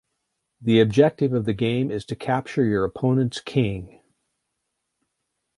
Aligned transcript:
The 0.59 0.79
objective 0.79 1.31
of 1.31 1.45
the 1.45 1.53
game 1.53 1.91
is 1.91 2.05
to 2.07 2.15
capture 2.15 2.65
your 2.65 2.83
opponent's 2.85 3.39
king. 3.39 4.01